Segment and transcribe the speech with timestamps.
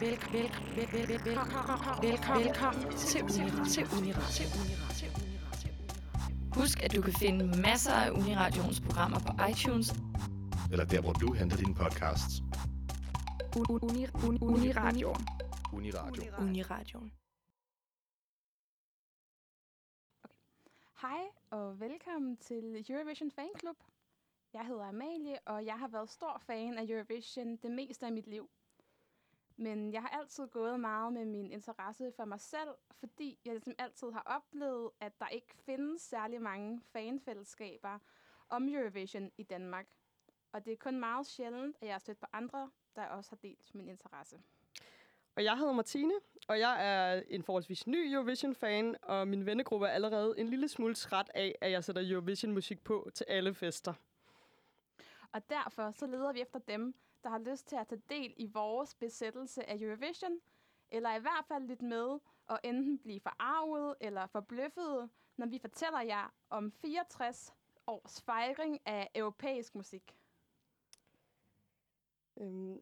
[0.00, 0.46] velkommen
[3.66, 4.46] til Uniradio.
[6.54, 9.94] Husk, at du kan finde masser af Uniradions programmer på iTunes.
[10.72, 12.42] Eller der, hvor du henter dine podcasts.
[14.42, 15.14] Uniradio.
[15.72, 16.22] Uniradio.
[16.38, 17.12] Uniradion.
[21.02, 23.76] Hej og velkommen til Eurovision Fan Club.
[24.52, 28.26] Jeg hedder Amalie, og jeg har været stor fan af Eurovision det meste af mit
[28.26, 28.50] liv.
[29.56, 33.74] Men jeg har altid gået meget med min interesse for mig selv, fordi jeg ligesom
[33.78, 37.98] altid har oplevet, at der ikke findes særlig mange fanfællesskaber
[38.48, 39.86] om Eurovision i Danmark.
[40.52, 43.36] Og det er kun meget sjældent, at jeg har stødt på andre, der også har
[43.36, 44.40] delt min interesse.
[45.36, 46.14] Og jeg hedder Martine,
[46.48, 50.94] og jeg er en forholdsvis ny Eurovision-fan, og min vennegruppe er allerede en lille smule
[50.94, 53.94] træt af, at jeg sætter Eurovision-musik på til alle fester.
[55.32, 58.46] Og derfor så leder vi efter dem, der har lyst til at tage del i
[58.46, 60.40] vores besættelse af Eurovision,
[60.90, 66.00] eller i hvert fald lidt med og enten blive forarvet eller forbløffet, når vi fortæller
[66.00, 67.52] jer om 64
[67.86, 70.16] års fejring af europæisk musik.
[72.36, 72.80] Øhm,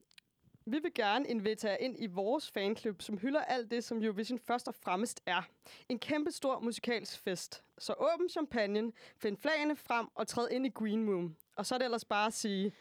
[0.67, 4.69] vi vil gerne invitere ind i vores fanklub, som hylder alt det, som Eurovision først
[4.69, 5.43] og fremmest er.
[5.89, 7.65] En kæmpe stor musikalsk fest.
[7.79, 11.37] Så åbn champagne, find flagene frem og træd ind i Green Room.
[11.57, 12.73] Og så er det ellers bare at sige,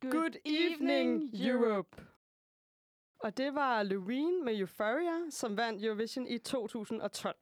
[0.00, 2.02] Good evening, Europe!
[3.18, 7.36] Og det var Loreen med Euphoria, som vandt Eurovision i 2012.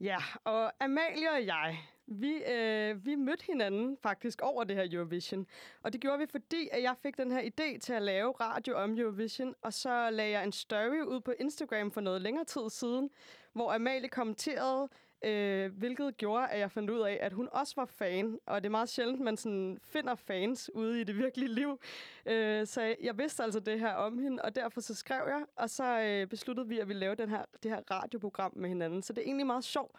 [0.00, 5.46] Ja, og Amalie og jeg, vi, øh, vi mødte hinanden faktisk over det her Eurovision.
[5.82, 8.74] Og det gjorde vi, fordi at jeg fik den her idé til at lave radio
[8.76, 9.54] om Eurovision.
[9.62, 13.10] Og så lagde jeg en story ud på Instagram for noget længere tid siden,
[13.52, 14.88] hvor Amalie kommenterede,
[15.24, 18.38] øh, hvilket gjorde, at jeg fandt ud af, at hun også var fan.
[18.46, 21.80] Og det er meget sjældent, man sådan finder fans ude i det virkelige liv.
[22.26, 25.70] Øh, så jeg vidste altså det her om hende, og derfor så skrev jeg, og
[25.70, 29.02] så øh, besluttede vi, at vi lave den her, det her radioprogram med hinanden.
[29.02, 29.96] Så det er egentlig meget sjovt.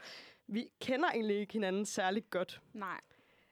[0.48, 2.62] Vi kender egentlig ikke hinanden særlig godt.
[2.74, 3.00] Nej.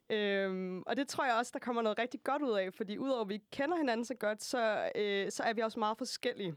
[0.09, 3.22] Øhm, og det tror jeg også, der kommer noget rigtig godt ud af, fordi udover
[3.22, 6.56] at vi kender hinanden så godt, så, øh, så er vi også meget forskellige.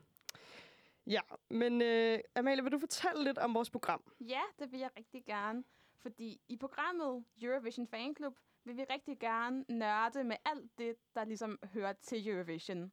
[1.06, 4.02] Ja, men øh, Amalie, vil du fortælle lidt om vores program?
[4.20, 5.64] Ja, det vil jeg rigtig gerne.
[5.96, 11.24] Fordi i programmet Eurovision Fan Club vil vi rigtig gerne nørde med alt det, der
[11.24, 12.92] ligesom hører til Eurovision.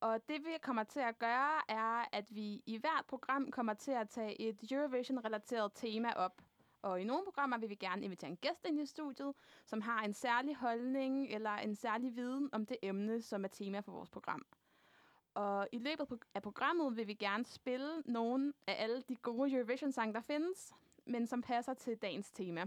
[0.00, 3.90] Og det vi kommer til at gøre, er, at vi i hvert program kommer til
[3.90, 6.42] at tage et Eurovision-relateret tema op.
[6.82, 9.34] Og i nogle programmer vil vi gerne invitere en gæst ind i studiet,
[9.66, 13.80] som har en særlig holdning eller en særlig viden om det emne, som er tema
[13.80, 14.46] for vores program.
[15.34, 20.14] Og i løbet af programmet vil vi gerne spille nogle af alle de gode Eurovision-sange,
[20.14, 20.72] der findes,
[21.06, 22.64] men som passer til dagens tema.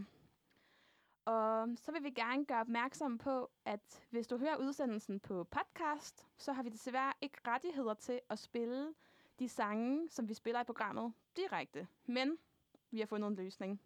[1.25, 6.27] Og så vil vi gerne gøre opmærksom på, at hvis du hører udsendelsen på podcast,
[6.37, 8.93] så har vi desværre ikke rettigheder til at spille
[9.39, 11.87] de sange, som vi spiller i programmet direkte.
[12.05, 12.37] Men
[12.91, 13.81] vi har fundet en løsning.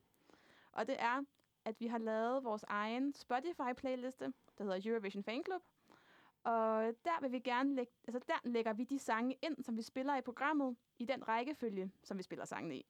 [0.71, 1.23] Og det er,
[1.65, 5.61] at vi har lavet vores egen Spotify-playliste, der hedder Eurovision Fan Club.
[6.44, 9.81] Og der vil vi gerne lægge, altså der lægger vi de sange ind, som vi
[9.81, 12.85] spiller i programmet, i den rækkefølge, som vi spiller sangene i.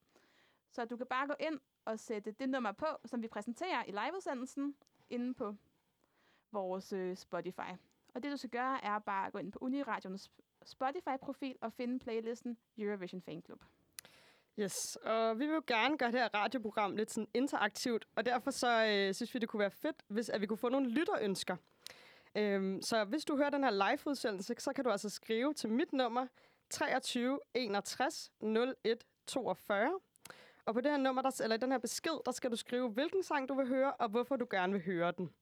[0.69, 3.91] Så du kan bare gå ind og sætte det nummer på, som vi præsenterer i
[3.91, 4.75] liveudsendelsen,
[5.09, 5.55] inde på
[6.51, 7.71] vores øh, Spotify.
[8.13, 10.31] Og det du skal gøre, er bare at gå ind på Uniradions
[10.65, 13.63] Spotify-profil og finde playlisten Eurovision Fan Club.
[14.59, 18.51] Yes, og vi vil jo gerne gøre det her radioprogram lidt sådan interaktivt, og derfor
[18.51, 21.55] så øh, synes vi, det kunne være fedt, hvis at vi kunne få nogle lytterønsker.
[22.35, 25.93] Øhm, så hvis du hører den her live-udsendelse, så kan du altså skrive til mit
[25.93, 26.27] nummer
[26.69, 29.99] 23 61 01 42.
[30.65, 32.89] Og på det her nummer, der, eller i den her besked, der skal du skrive,
[32.89, 35.33] hvilken sang du vil høre, og hvorfor du gerne vil høre den.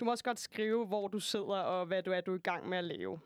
[0.00, 2.38] Du må også godt skrive, hvor du sidder, og hvad du er, du er i
[2.38, 3.20] gang med at lave.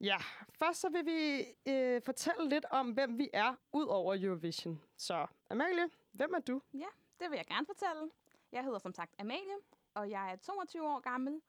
[0.00, 0.16] Ja,
[0.50, 4.82] først så vil vi øh, fortælle lidt om, hvem vi er ud over Eurovision.
[4.96, 6.62] Så Amalie, hvem er du?
[6.74, 6.86] Ja,
[7.20, 8.10] det vil jeg gerne fortælle.
[8.52, 9.56] Jeg hedder som sagt Amalie,
[9.94, 11.40] og jeg er 22 år gammel,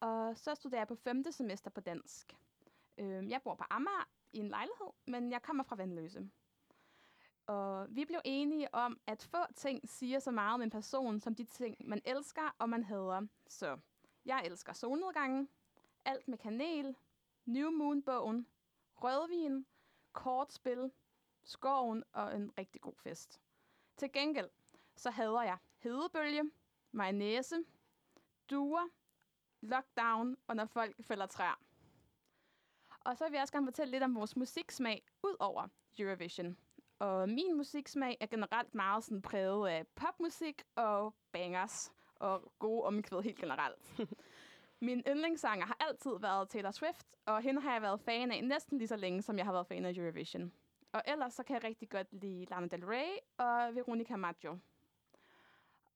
[0.00, 1.24] og så studerer jeg på 5.
[1.32, 2.36] semester på dansk.
[2.98, 6.30] Øh, jeg bor på Amager i en lejlighed, men jeg kommer fra Vandløse.
[7.46, 11.34] Og vi blev enige om, at få ting siger så meget om en person, som
[11.34, 13.26] de ting, man elsker og man hader.
[13.46, 13.78] Så
[14.24, 15.48] jeg elsker solnedgangen,
[16.04, 16.96] alt med kanel,
[17.44, 18.46] New Moon-bogen,
[18.96, 19.66] rødvin,
[20.12, 20.90] kortspil,
[21.44, 23.40] skoven og en rigtig god fest.
[23.96, 24.50] Til gengæld,
[24.96, 26.50] så hader jeg hedebølge,
[26.92, 27.64] mayonnaise,
[28.50, 28.88] duer,
[29.60, 31.60] lockdown og når folk fælder træer.
[33.00, 35.68] Og så vil jeg også gerne fortælle lidt om vores musiksmag ud over
[35.98, 36.56] Eurovision.
[36.98, 43.22] Og min musiksmag er generelt meget sådan præget af popmusik og bangers og gode omkvæd
[43.22, 43.98] helt generelt.
[44.80, 48.78] Min yndlingssanger har altid været Taylor Swift, og hende har jeg været fan af næsten
[48.78, 50.52] lige så længe, som jeg har været fan af Eurovision.
[50.92, 54.58] Og ellers så kan jeg rigtig godt lide Lana Del Rey og Veronica Maggio.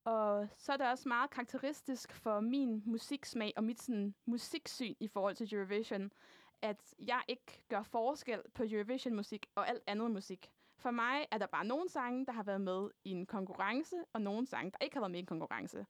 [0.03, 5.07] Og så er det også meget karakteristisk for min musiksmag og mit sådan, musiksyn i
[5.07, 6.11] forhold til Eurovision,
[6.61, 10.51] at jeg ikke gør forskel på Eurovision-musik og alt andet musik.
[10.77, 14.21] For mig er der bare nogle sange, der har været med i en konkurrence, og
[14.21, 15.85] nogle sange, der ikke har været med i en konkurrence.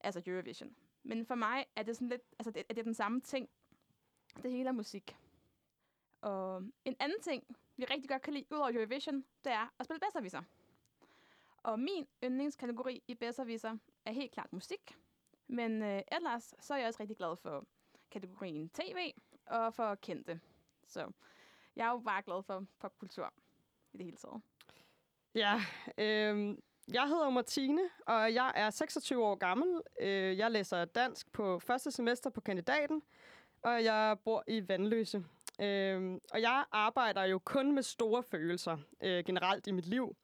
[0.00, 0.76] Altså Eurovision.
[1.02, 3.48] Men for mig er det sådan lidt, altså det, er det den samme ting.
[4.42, 5.16] Det hele er musik.
[6.20, 9.84] Og en anden ting, vi rigtig godt kan lide ud over Eurovision, det er at
[9.84, 10.42] spille bedserviser.
[11.66, 14.96] Og min yndlingskategori i bedserviser er helt klart musik.
[15.46, 17.66] Men øh, ellers så er jeg også rigtig glad for
[18.10, 19.12] kategorien tv
[19.46, 20.40] og for kendte.
[20.86, 21.10] Så
[21.76, 23.32] jeg er jo bare glad for popkultur
[23.92, 24.42] i det hele taget.
[25.34, 25.54] Ja,
[25.98, 26.56] øh,
[26.92, 29.80] jeg hedder Martine, og jeg er 26 år gammel.
[30.00, 33.02] Øh, jeg læser dansk på første semester på kandidaten,
[33.62, 35.24] og jeg bor i Vandløse.
[35.60, 40.16] Øh, og jeg arbejder jo kun med store følelser øh, generelt i mit liv.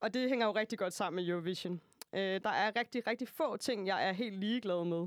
[0.00, 1.80] Og det hænger jo rigtig godt sammen med Eurovision.
[2.12, 5.06] Øh, der er rigtig, rigtig få ting, jeg er helt ligeglad med.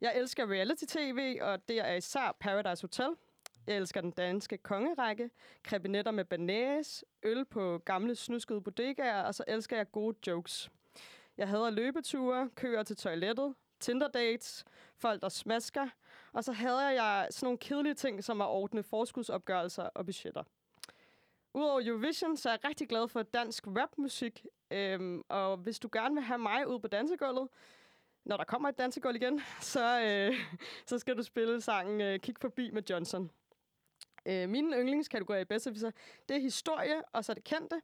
[0.00, 3.16] Jeg elsker reality-tv, og det er især Paradise Hotel.
[3.66, 5.30] Jeg elsker den danske kongerække,
[5.62, 10.70] krebinetter med banæs, øl på gamle snuskede bodegaer, og så elsker jeg gode jokes.
[11.36, 14.64] Jeg hader løbeture, køer til toilettet, Tinder-dates,
[14.96, 15.88] folk, der smasker,
[16.32, 20.42] og så hader jeg sådan nogle kedelige ting, som at ordne forskudsopgørelser og budgetter.
[21.54, 26.14] Udover Eurovision, så er jeg rigtig glad for dansk rapmusik, øhm, og hvis du gerne
[26.14, 27.48] vil have mig ud på dansegulvet,
[28.24, 30.36] når der kommer et dansegulv igen, så, øh,
[30.86, 33.30] så skal du spille sangen øh, Kig forbi med Johnson.
[34.26, 35.90] Øh, mine yndlingskategorier i Besserwisser,
[36.28, 37.80] det er historie, og så er det kendte.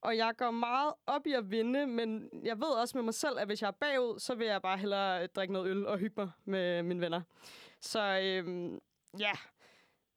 [0.00, 3.38] Og jeg går meget op i at vinde, men jeg ved også med mig selv,
[3.38, 5.98] at hvis jeg er bagud, så vil jeg bare hellere øh, drikke noget øl og
[5.98, 7.22] hygge mig med mine venner.
[7.80, 8.72] Så øh,
[9.18, 9.32] ja,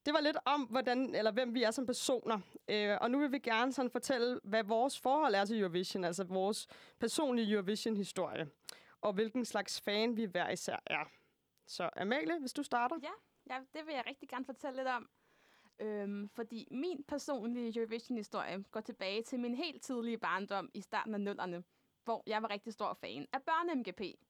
[0.06, 2.40] det var lidt om, hvordan, eller hvem vi er som personer.
[2.68, 6.24] Øh, og nu vil vi gerne sådan fortælle, hvad vores forhold er til Eurovision, altså
[6.24, 6.68] vores
[7.00, 8.50] personlige Eurovision-historie,
[9.02, 11.10] og hvilken slags fan vi hver især er.
[11.68, 12.96] Så Amalie, hvis du starter.
[13.04, 13.12] Ja,
[13.54, 15.10] ja det vil jeg rigtig gerne fortælle lidt om.
[15.80, 21.22] Øhm, fordi min personlige Eurovision-historie går tilbage til min helt tidlige barndom i starten af
[21.22, 21.64] nullerne,
[22.04, 24.29] hvor jeg var rigtig stor fan af børne-MGP.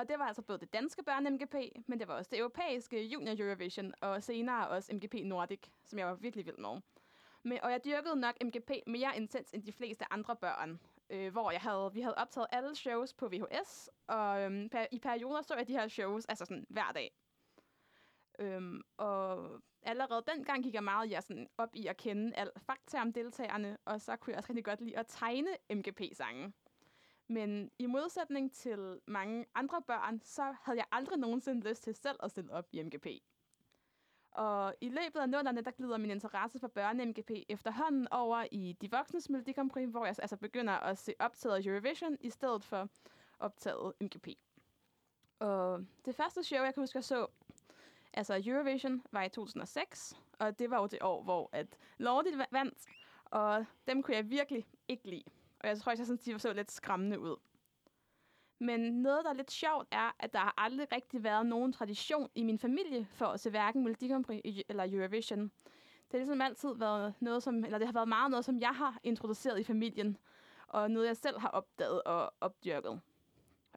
[0.00, 3.34] Og det var altså både det danske børne-MGP, men det var også det europæiske Junior
[3.38, 6.80] Eurovision, og senere også MGP Nordic, som jeg var virkelig vild med.
[7.42, 10.80] Men, og jeg dyrkede nok MGP mere intens end de fleste andre børn,
[11.10, 14.98] øh, hvor jeg havde, vi havde optaget alle shows på VHS, og øhm, per, i
[14.98, 17.16] perioder så jeg de her shows altså sådan hver dag.
[18.38, 19.50] Øhm, og
[19.82, 23.78] allerede dengang gik jeg meget jeg sådan op i at kende al fakta om deltagerne,
[23.84, 26.52] og så kunne jeg også rigtig godt lide at tegne MGP-sange.
[27.30, 32.16] Men i modsætning til mange andre børn, så havde jeg aldrig nogensinde lyst til selv
[32.22, 33.06] at stille op i MGP.
[34.30, 38.90] Og i løbet af nullerne, der glider min interesse for børne-MGP efterhånden over i de
[38.90, 39.52] voksnes Melodi
[39.86, 42.88] hvor jeg altså begynder at se optaget Eurovision i stedet for
[43.38, 44.28] optaget MGP.
[45.38, 47.26] Og det første show, jeg kan huske, jeg så,
[48.14, 52.86] altså Eurovision, var i 2006, og det var jo det år, hvor at Lordi vandt,
[53.24, 55.39] og dem kunne jeg virkelig ikke lide.
[55.60, 57.36] Og jeg tror, at jeg synes, de så lidt skræmmende ud.
[58.58, 62.30] Men noget, der er lidt sjovt, er, at der har aldrig rigtig været nogen tradition
[62.34, 65.40] i min familie for at se hverken Melodi Grand Prix eller Eurovision.
[65.40, 68.74] Det har ligesom altid været noget, som, eller det har været meget noget, som jeg
[68.74, 70.16] har introduceret i familien,
[70.66, 73.00] og noget, jeg selv har opdaget og opdyrket.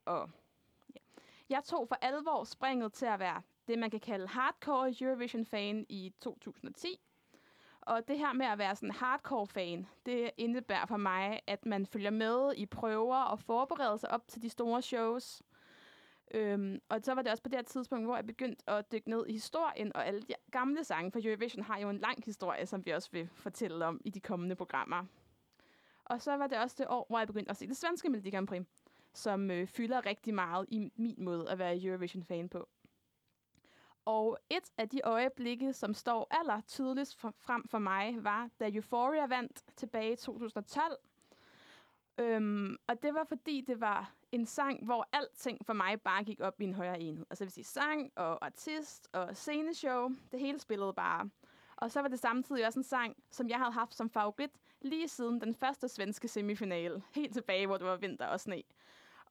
[0.05, 0.29] Og
[0.95, 0.99] ja.
[1.49, 6.13] Jeg tog for alvor springet til at være det, man kan kalde hardcore Eurovision-fan i
[6.21, 6.99] 2010,
[7.87, 12.09] og det her med at være sådan hardcore-fan, det indebærer for mig, at man følger
[12.09, 15.41] med i prøver og forbereder sig op til de store shows.
[16.33, 19.09] Øhm, og så var det også på det her tidspunkt, hvor jeg begyndte at dykke
[19.09, 22.65] ned i historien, og alle de gamle sange, for Eurovision har jo en lang historie,
[22.65, 25.05] som vi også vil fortælle om i de kommende programmer.
[26.05, 28.29] Og så var det også det år, hvor jeg begyndte at se det svenske Melodi
[28.29, 28.65] Grand Prix,
[29.13, 32.69] som øh, fylder rigtig meget i min måde at være Eurovision-fan på.
[34.05, 39.25] Og et af de øjeblikke, som står aller tydeligst frem for mig, var, da Euphoria
[39.25, 40.97] vandt tilbage i 2012.
[42.17, 46.39] Øhm, og det var, fordi det var en sang, hvor alting for mig bare gik
[46.41, 47.25] op i en højere enhed.
[47.29, 50.09] Altså det vil sige sang og artist og sceneshow.
[50.31, 51.29] Det hele spillede bare.
[51.75, 55.07] Og så var det samtidig også en sang, som jeg havde haft som favorit lige
[55.07, 57.03] siden den første svenske semifinale.
[57.15, 58.63] Helt tilbage, hvor det var vinter og sne.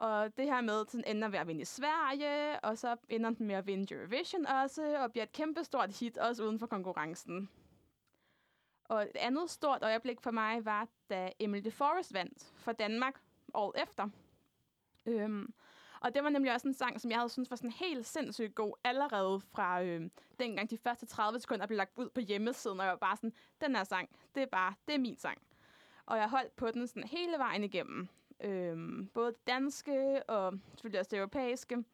[0.03, 3.31] Og det her med, at den ender ved at vinde i Sverige, og så ender
[3.31, 7.51] den med at vinde Eurovision også, og bliver et kæmpestort hit også uden for konkurrencen.
[8.85, 13.21] Og et andet stort øjeblik for mig var, da Emily de Forest vandt for Danmark
[13.55, 14.09] året efter.
[15.07, 15.55] Øhm,
[16.01, 18.55] Og det var nemlig også en sang, som jeg havde syntes var sådan helt sindssygt
[18.55, 22.87] god allerede fra øh, dengang de første 30 sekunder blev lagt ud på hjemmesiden, og
[22.87, 25.39] jeg var bare sådan, den her sang, det er bare, det er min sang.
[26.07, 28.09] Og jeg holdt på den sådan hele vejen igennem.
[28.43, 31.85] Øhm, både det danske og selvfølgelig også det europæiske.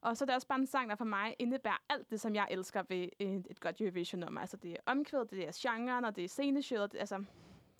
[0.00, 2.34] Og så er det også bare en sang, der for mig indebærer alt det, som
[2.34, 4.40] jeg elsker ved et, et godt Eurovision-nummer.
[4.40, 6.92] Altså det er omkvædet, det er genren, og det er sceneshowet.
[6.92, 7.24] Det, altså,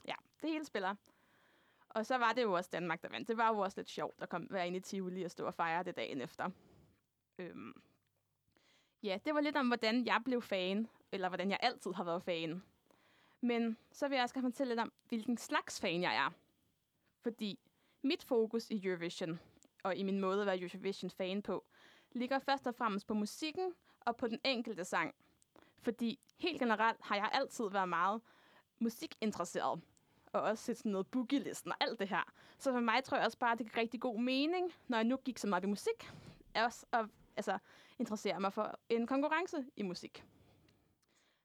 [0.09, 0.95] ja, det hele spiller.
[1.89, 3.29] Og så var det jo også Danmark, der vandt.
[3.29, 5.55] Det var jo også lidt sjovt at komme, være inde i Tivoli og stå og
[5.55, 6.51] fejre det dagen efter.
[7.39, 7.83] Øhm.
[9.03, 12.23] Ja, det var lidt om, hvordan jeg blev fan, eller hvordan jeg altid har været
[12.23, 12.63] fan.
[13.41, 16.31] Men så vil jeg også gerne fortælle lidt om, hvilken slags fan jeg er.
[17.23, 17.59] Fordi
[18.03, 19.41] mit fokus i Eurovision,
[19.83, 21.65] og i min måde at være Eurovision-fan på,
[22.13, 25.15] ligger først og fremmest på musikken og på den enkelte sang.
[25.83, 28.21] Fordi helt generelt har jeg altid været meget
[28.79, 29.81] musikinteresseret.
[30.33, 32.33] Og også set sådan noget boogie-listen og alt det her.
[32.59, 35.05] Så for mig tror jeg også bare, at det giver rigtig god mening, når jeg
[35.05, 36.11] nu gik så meget i musik,
[36.55, 37.59] også at altså,
[37.99, 40.25] interessere mig for en konkurrence i musik.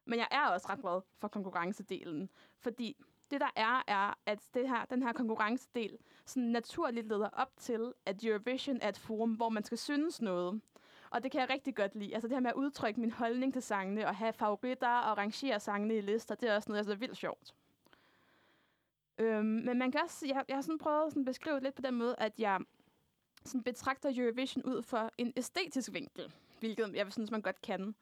[0.05, 2.97] Men jeg er også ret glad for konkurrencedelen, fordi
[3.31, 7.93] det der er, er, at det her, den her konkurrencedel sådan naturligt leder op til,
[8.05, 10.61] at Eurovision er et forum, hvor man skal synes noget.
[11.09, 12.13] Og det kan jeg rigtig godt lide.
[12.13, 15.59] Altså det her med at udtrykke min holdning til sangene, og have favoritter og rangere
[15.59, 17.53] sangene i lister, det er også noget, jeg synes er vildt sjovt.
[19.17, 21.81] Øhm, men man kan også, jeg, jeg har sådan prøvet at beskrive det lidt på
[21.81, 22.59] den måde, at jeg
[23.45, 27.95] sådan betragter Eurovision ud for en æstetisk vinkel, hvilket jeg synes, man godt kan.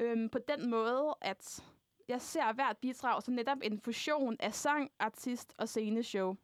[0.00, 1.64] Øhm, på den måde, at
[2.08, 6.36] jeg ser hvert bidrag som netop en fusion af sang, artist og sceneshow.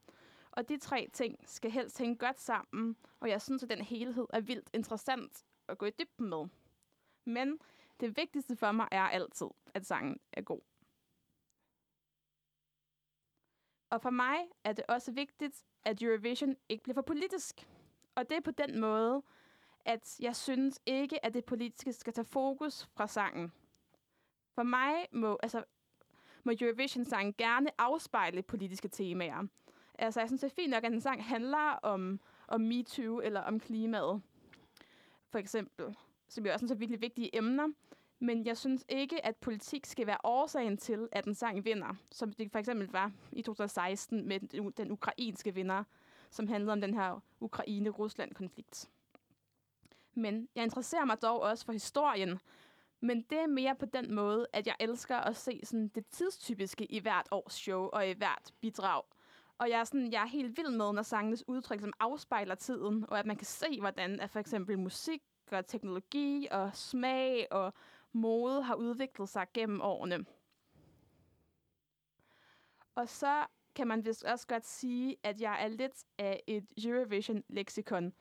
[0.50, 4.26] Og de tre ting skal helst hænge godt sammen, og jeg synes, at den helhed
[4.31, 6.45] er vildt interessant at gå i dybden med.
[7.25, 7.59] Men
[8.00, 10.61] det vigtigste for mig er altid, at sangen er god.
[13.90, 17.69] Og for mig er det også vigtigt, at Eurovision ikke bliver for politisk.
[18.14, 19.23] Og det er på den måde,
[19.85, 23.52] at jeg synes ikke, at det politiske skal tage fokus fra sangen.
[24.54, 25.64] For mig må, altså,
[26.44, 29.47] må Eurovision-sangen gerne afspejle politiske temaer.
[29.99, 33.40] Altså, jeg synes, det er fint nok, at en sang handler om, om MeToo eller
[33.40, 34.23] om klimaet,
[35.28, 35.97] for eksempel,
[36.28, 37.68] som jo også er virkelig vigtige emner.
[38.18, 42.32] Men jeg synes ikke, at politik skal være årsagen til, at en sang vinder, som
[42.32, 45.85] det for eksempel var i 2016 med den ukrainske vinder,
[46.30, 48.90] som handlede om den her Ukraine-Rusland-konflikt.
[50.14, 52.38] Men jeg interesserer mig dog også for historien,
[53.02, 56.85] men det er mere på den måde, at jeg elsker at se sådan det tidstypiske
[56.85, 59.02] i hvert års show og i hvert bidrag.
[59.59, 63.04] Og jeg er, sådan, jeg er helt vild med, når sangenes udtryk som afspejler tiden,
[63.09, 67.75] og at man kan se, hvordan at for eksempel musik og teknologi og smag og
[68.12, 70.25] mode har udviklet sig gennem årene.
[72.94, 78.12] Og så kan man vist også godt sige, at jeg er lidt af et Eurovision-leksikon.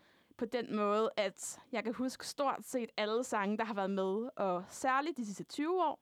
[0.41, 4.29] På den måde, at jeg kan huske stort set alle sange, der har været med,
[4.36, 6.00] og særligt de sidste 20 år.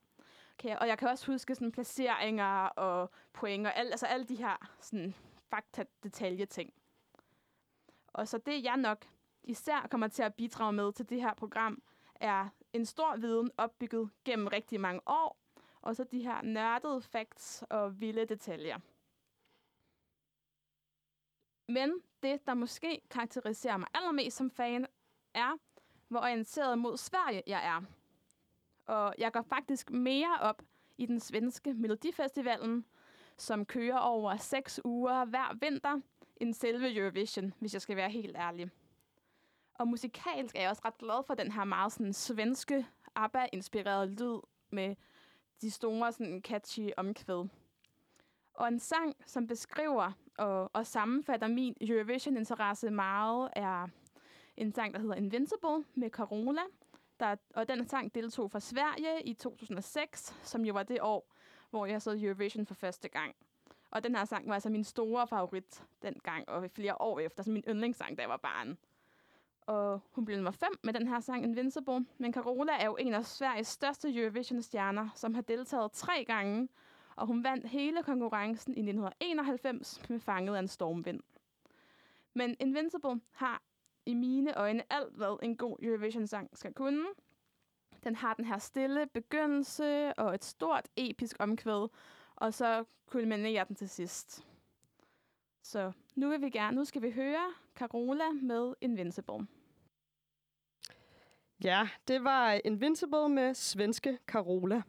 [0.54, 4.36] Okay, og jeg kan også huske sådan placeringer og point og alt, altså alle de
[4.36, 5.16] her sådan,
[5.50, 6.74] fakta-detalje-ting.
[8.08, 9.06] Og så det, jeg nok
[9.44, 11.82] især kommer til at bidrage med til det her program,
[12.16, 15.38] er en stor viden opbygget gennem rigtig mange år,
[15.82, 18.80] og så de her nørdede facts og vilde detaljer.
[21.70, 24.86] Men det, der måske karakteriserer mig allermest som fan,
[25.34, 25.58] er,
[26.08, 27.82] hvor orienteret mod Sverige jeg er.
[28.86, 30.62] Og jeg går faktisk mere op
[30.98, 32.86] i den svenske Melodifestivalen,
[33.38, 36.02] som kører over seks uger hver vinter,
[36.38, 38.70] end selve Eurovision, hvis jeg skal være helt ærlig.
[39.74, 44.40] Og musikalsk er jeg også ret glad for den her meget sådan, svenske, ABBA-inspirerede lyd
[44.70, 44.96] med
[45.62, 47.48] de store sådan, catchy omkvæd.
[48.54, 53.88] Og en sang, som beskriver og, og sammenfatter min Eurovision-interesse meget, er
[54.58, 56.62] en sang, der hedder Invincible med Carola.
[57.20, 61.34] Der, og den sang deltog fra Sverige i 2006, som jo var det år,
[61.70, 63.36] hvor jeg så Eurovision for første gang.
[63.92, 67.54] Og den her sang var altså min store favorit dengang, og flere år efter, som
[67.54, 68.78] min yndlingssang, da jeg var barn.
[69.62, 72.06] Og hun blev nummer 5 med den her sang Invincible.
[72.18, 76.70] Men Carola er jo en af Sveriges største Eurovision-stjerner, som har deltaget tre gange,
[77.20, 81.20] og hun vandt hele konkurrencen i 1991 med Fanget af en stormvind.
[82.34, 83.62] Men Invincible har
[84.06, 87.06] i mine øjne alt, hvad en god Eurovision-sang skal kunne.
[88.04, 91.88] Den har den her stille begyndelse og et stort episk omkvæd,
[92.36, 94.46] og så kulminerer den til sidst.
[95.64, 99.48] Så nu vil vi gerne, nu skal vi høre Carola med Invincible.
[101.64, 104.82] Ja, det var Invincible med svenske Carola.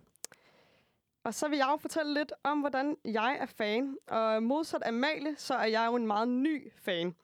[1.25, 3.97] Og så vil jeg jo fortælle lidt om, hvordan jeg er fan.
[4.09, 7.15] Og modsat Amalie, så er jeg jo en meget ny fan.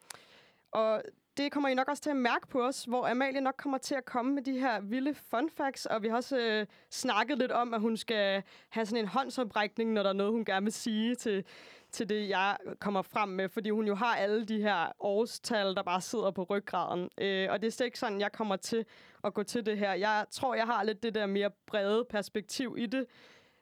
[0.71, 1.03] Og
[1.37, 3.95] det kommer I nok også til at mærke på os, hvor Amalie nok kommer til
[3.95, 7.53] at komme med de her vilde fun facts, og vi har også øh, snakket lidt
[7.53, 10.73] om, at hun skal have sådan en håndsoprækning, når der er noget, hun gerne vil
[10.73, 11.45] sige til,
[11.91, 15.83] til det, jeg kommer frem med, fordi hun jo har alle de her årstal, der
[15.83, 17.11] bare sidder på ryggraden.
[17.19, 18.85] Øh, og det er slet ikke sådan, jeg kommer til
[19.25, 19.93] at gå til det her.
[19.93, 23.07] Jeg tror, jeg har lidt det der mere brede perspektiv i det.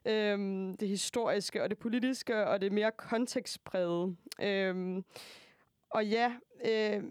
[0.06, 4.16] Øhm, det historiske og det politiske, og det mere kontekstpræget.
[4.42, 5.04] Øhm,
[5.90, 6.32] og ja,
[6.64, 7.02] øh,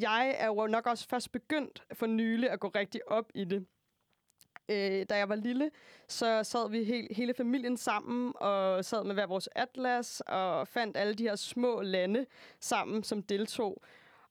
[0.00, 3.66] jeg er jo nok også først begyndt for nylig at gå rigtig op i det.
[4.68, 5.70] Øh, da jeg var lille,
[6.08, 10.96] så sad vi he- hele familien sammen og sad med hver vores atlas og fandt
[10.96, 12.26] alle de her små lande
[12.60, 13.82] sammen, som deltog.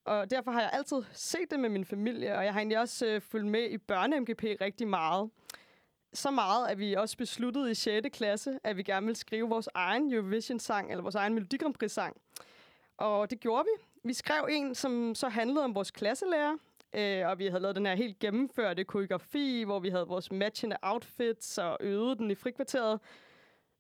[0.05, 3.05] Og derfor har jeg altid set det med min familie, og jeg har egentlig også
[3.05, 5.29] øh, fulgt med i børne-MGP rigtig meget.
[6.15, 8.07] Så meget, at vi også besluttede i 6.
[8.13, 12.17] klasse, at vi gerne ville skrive vores egen Eurovision-sang, eller vores egen Melodi Grand Prix-sang.
[12.98, 13.86] Og det gjorde vi.
[14.03, 16.53] Vi skrev en, som så handlede om vores klasselærer,
[16.95, 20.77] øh, og vi havde lavet den her helt gennemførte koreografi, hvor vi havde vores matchende
[20.81, 23.00] outfits og øvede den i frikvarteret.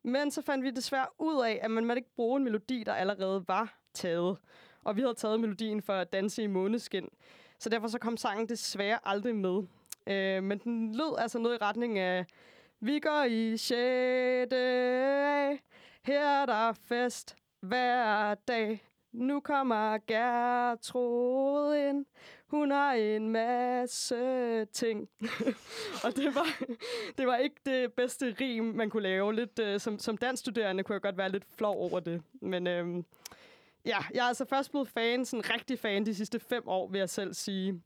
[0.03, 2.93] Men så fandt vi desværre ud af, at man måtte ikke bruge en melodi, der
[2.93, 4.37] allerede var taget.
[4.83, 7.09] Og vi havde taget melodien for at danse i måneskin.
[7.59, 9.63] Så derfor så kom sangen desværre aldrig med.
[10.07, 12.25] Øh, men den lød altså noget i retning af,
[12.79, 13.69] vi går i 6.
[16.03, 18.81] her er der fest hver dag.
[19.15, 22.05] Nu kommer Gertrud ind.
[22.47, 25.09] Hun har en masse ting.
[26.05, 26.63] og det var,
[27.17, 29.35] det var ikke det bedste rim, man kunne lave.
[29.35, 32.21] Lidt, øh, som, som dansstuderende kunne jeg godt være lidt flov over det.
[32.41, 33.03] Men uh,
[33.85, 36.99] ja, jeg er altså først blevet fan, sådan rigtig fan de sidste fem år, vil
[36.99, 37.81] jeg selv sige.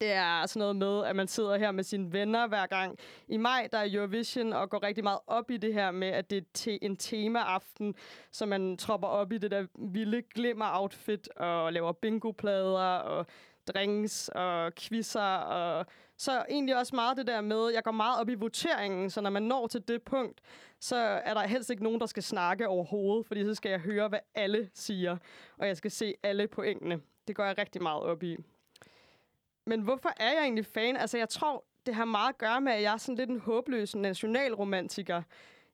[0.00, 2.98] Det er sådan noget med, at man sidder her med sine venner hver gang.
[3.28, 6.30] I maj, der er Eurovision, og går rigtig meget op i det her med, at
[6.30, 7.94] det er te- en temaaften,
[8.32, 13.26] så man tropper op i det der vilde glimmer-outfit, og laver bingoplader, og
[13.74, 15.86] drinks, og quizzer, og
[16.18, 19.30] så egentlig også meget det der med, jeg går meget op i voteringen, så når
[19.30, 20.40] man når til det punkt,
[20.80, 24.08] så er der helst ikke nogen, der skal snakke overhovedet, fordi så skal jeg høre,
[24.08, 25.16] hvad alle siger,
[25.58, 27.00] og jeg skal se alle pointene.
[27.28, 28.36] Det går jeg rigtig meget op i.
[29.66, 30.96] Men hvorfor er jeg egentlig fan?
[30.96, 33.40] Altså, jeg tror, det har meget at gøre med, at jeg er sådan lidt en
[33.40, 35.22] håbløs nationalromantiker.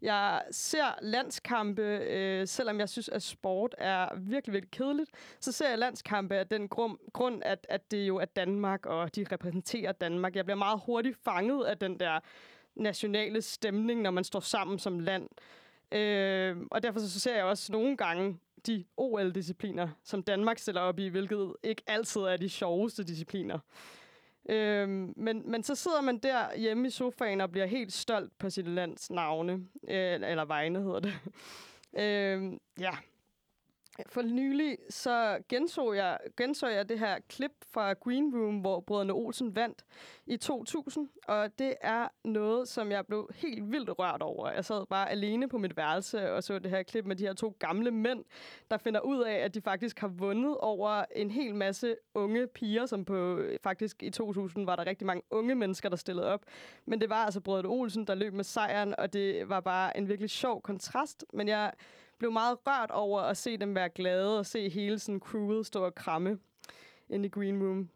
[0.03, 5.69] Jeg ser landskampe, øh, selvom jeg synes, at sport er virkelig, virkelig kedeligt, så ser
[5.69, 9.93] jeg landskampe af den grum, grund at, at det jo er Danmark, og de repræsenterer
[9.93, 10.37] Danmark.
[10.37, 12.21] Jeg bliver meget hurtigt fanget af den der
[12.75, 15.29] nationale stemning, når man står sammen som land.
[15.93, 20.99] Øh, og derfor så ser jeg også nogle gange de OL-discipliner, som Danmark stiller op
[20.99, 23.59] i, hvilket ikke altid er de sjoveste discipliner.
[24.49, 28.51] Øhm, men, men så sidder man der hjemme i sofaen og bliver helt stolt på
[28.51, 29.53] sit lands navne,
[29.89, 31.13] øh, eller vegne hedder det.
[32.05, 32.93] øhm, ja,
[34.07, 39.13] for nylig så genså jeg, genså jeg det her klip fra Green Room, hvor brødrene
[39.13, 39.85] Olsen vandt
[40.27, 41.09] i 2000.
[41.29, 44.51] Og det er noget, som jeg blev helt vildt rørt over.
[44.51, 47.33] Jeg sad bare alene på mit værelse og så det her klip med de her
[47.33, 48.25] to gamle mænd,
[48.71, 52.87] der finder ud af, at de faktisk har vundet over en hel masse unge piger,
[52.87, 56.45] som på faktisk i 2000 var der rigtig mange unge mennesker, der stillede op.
[56.87, 60.09] Men det var altså brødrene Olsen, der løb med sejren, og det var bare en
[60.09, 61.25] virkelig sjov kontrast.
[61.33, 61.73] Men jeg
[62.21, 65.85] blev meget rørt over at se dem være glade og se hele sådan crewet stå
[65.85, 66.39] og kramme
[67.09, 67.89] ind i Green Room.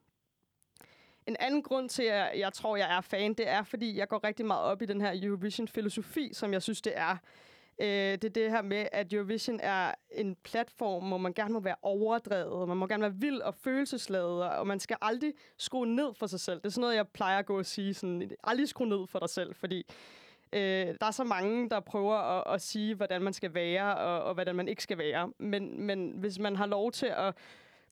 [1.26, 4.24] En anden grund til, at jeg tror, jeg er fan, det er, fordi jeg går
[4.24, 7.16] rigtig meget op i den her Eurovision-filosofi, som jeg synes, det er.
[7.80, 11.60] Øh, det er det her med, at Eurovision er en platform, hvor man gerne må
[11.60, 16.14] være overdrevet, man må gerne være vild og følelsesladet, og man skal aldrig skrue ned
[16.14, 16.56] for sig selv.
[16.56, 19.18] Det er sådan noget, jeg plejer at gå og sige, sådan, aldrig skrue ned for
[19.18, 19.86] dig selv, fordi
[20.54, 24.22] Øh, der er så mange, der prøver at, at sige, hvordan man skal være, og,
[24.22, 25.32] og hvordan man ikke skal være.
[25.38, 27.34] Men, men hvis man har lov til at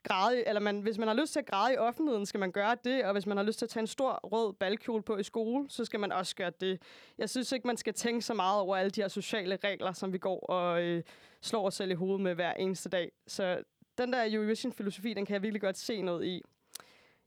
[0.03, 2.77] græde, eller man, hvis man har lyst til at græde i offentligheden, skal man gøre
[2.85, 5.23] det, og hvis man har lyst til at tage en stor rød balkjole på i
[5.23, 6.83] skole, så skal man også gøre det.
[7.19, 10.13] Jeg synes ikke, man skal tænke så meget over alle de her sociale regler, som
[10.13, 11.03] vi går og øh,
[11.41, 13.13] slår os selv i hovedet med hver eneste dag.
[13.27, 13.63] Så
[13.99, 16.43] den der Eurovision-filosofi, den kan jeg virkelig godt se noget i.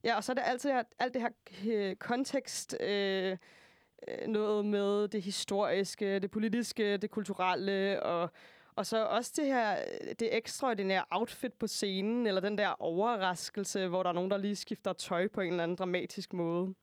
[0.04, 1.30] Ja, og så er det altid alt det her
[1.66, 2.76] øh, kontekst...
[2.80, 3.36] Øh, øh,
[4.08, 8.30] Øh, noget med det historiske, det politiske, det kulturelle, og,
[8.76, 9.76] og så også det her,
[10.20, 14.56] det ekstraordinære outfit på scenen, eller den der overraskelse, hvor der er nogen, der lige
[14.56, 16.74] skifter tøj på en eller anden dramatisk måde.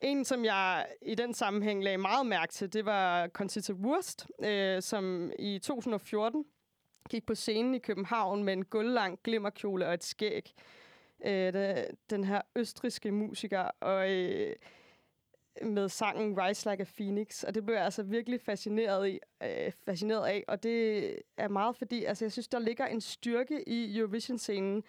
[0.00, 4.82] En, som jeg i den sammenhæng lagde meget mærke til, det var Conchita Wurst, øh,
[4.82, 6.44] som i 2014
[7.10, 10.54] gik på scenen i København med en guldlang glimmerkjole og et skæg.
[11.24, 11.76] Øh,
[12.10, 14.56] den her østriske musiker, og øh,
[15.62, 19.72] med sangen Rise Like a Phoenix, og det blev jeg altså virkelig fascineret, i, øh,
[19.84, 23.98] fascineret af, og det er meget fordi, altså jeg synes, der ligger en styrke i
[23.98, 24.82] Eurovision-scenen,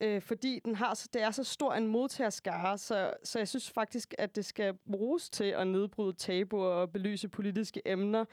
[0.00, 3.70] øh, fordi den har så, det er så stor en modtagerskare, så, så jeg synes
[3.70, 8.24] faktisk, at det skal bruges til at nedbryde tabuer og belyse politiske emner,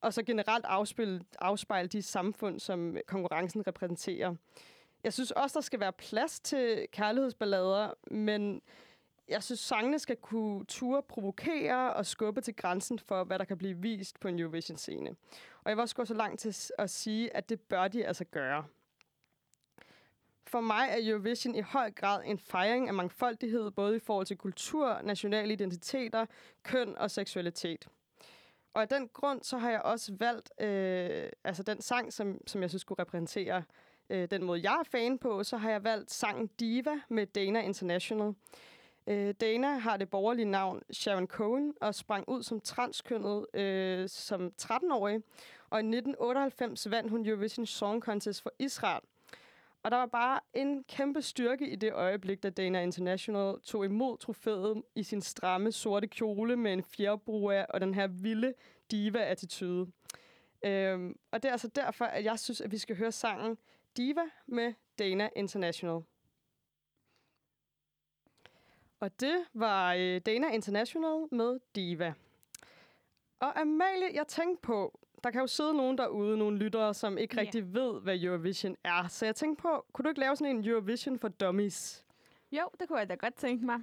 [0.00, 4.34] og så generelt afspille, afspejle de samfund, som konkurrencen repræsenterer.
[5.04, 8.62] Jeg synes også, der skal være plads til kærlighedsballader, men
[9.32, 13.58] jeg synes, sangene skal kunne ture provokere og skubbe til grænsen for, hvad der kan
[13.58, 15.10] blive vist på en Eurovision-scene.
[15.64, 18.24] Og jeg vil også gå så langt til at sige, at det bør de altså
[18.24, 18.64] gøre.
[20.46, 24.36] For mig er Eurovision i høj grad en fejring af mangfoldighed, både i forhold til
[24.36, 26.26] kultur, nationale identiteter,
[26.62, 27.88] køn og seksualitet.
[28.74, 32.62] Og af den grund, så har jeg også valgt øh, altså den sang, som, som
[32.62, 33.62] jeg synes skulle repræsentere
[34.10, 37.60] øh, den måde, jeg er fan på, så har jeg valgt sangen Diva med Dana
[37.60, 38.34] International.
[39.06, 44.52] Øh, Dana har det borgerlige navn Sharon Cohen og sprang ud som transkønnet øh, som
[44.62, 45.22] 13-årig.
[45.70, 49.00] Og i 1998 vandt hun Eurovision Song Contest for Israel.
[49.82, 54.18] Og der var bare en kæmpe styrke i det øjeblik, da Dana International tog imod
[54.18, 58.54] trofæet i sin stramme sorte kjole med en fjerbrua og den her vilde
[58.90, 59.90] diva-attitude.
[60.64, 63.58] Øhm, og det er altså derfor, at jeg synes, at vi skal høre sangen
[63.96, 66.00] Diva med Dana International.
[69.02, 72.14] Og det var øh, Dana International med Diva.
[73.40, 77.36] Og Amalie, jeg tænkte på, der kan jo sidde nogen derude, nogle lyttere, som ikke
[77.36, 79.08] rigtig ved, hvad Eurovision er.
[79.08, 82.06] Så jeg tænkte på, kunne du ikke lave sådan en Eurovision for dummies?
[82.52, 83.80] Jo, det kunne jeg da godt tænke mig.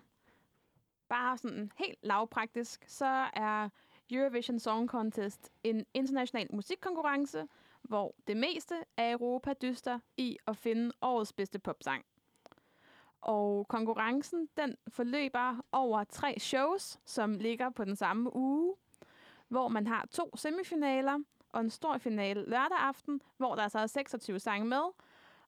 [1.10, 3.69] Bare sådan helt lavpraktisk, så er
[4.12, 7.47] Eurovision Song Contest en international musikkonkurrence,
[7.82, 12.05] hvor det meste af Europa dyster i at finde årets bedste popsang.
[13.21, 18.75] Og konkurrencen, den forløber over tre shows, som ligger på den samme uge,
[19.47, 21.19] hvor man har to semifinaler
[21.53, 24.84] og en stor finale lørdag aften, hvor der så er 26 sange med.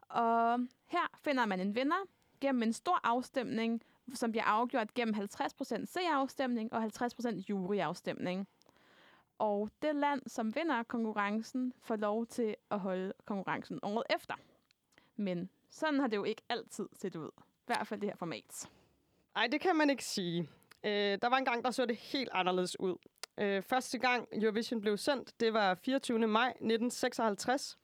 [0.09, 2.07] Og her finder man en vinder
[2.41, 3.81] gennem en stor afstemning,
[4.13, 8.47] som bliver afgjort gennem 50% C-afstemning og 50% juryafstemning.
[9.37, 14.35] Og det land, som vinder konkurrencen, får lov til at holde konkurrencen året efter.
[15.15, 17.29] Men sådan har det jo ikke altid set ud.
[17.75, 18.69] Hvert fald det her format.
[19.35, 20.49] Nej, det kan man ikke sige.
[20.83, 22.95] Øh, der var en gang, der så det helt anderledes ud.
[23.37, 26.27] Øh, første gang Eurovision blev sendt, det var 24.
[26.27, 27.77] maj 1956.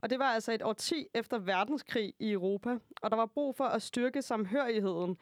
[0.00, 2.78] Og det var altså et årti efter verdenskrig i Europa.
[3.02, 5.18] Og der var brug for at styrke samhørigheden.